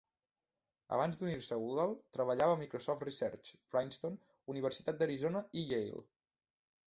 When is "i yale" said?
5.63-6.03